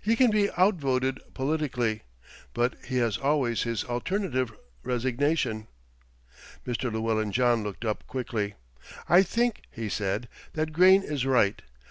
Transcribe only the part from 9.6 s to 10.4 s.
he said,